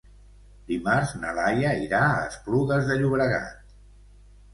[0.69, 3.77] Dimarts na Laia irà a Esplugues de Llobregat.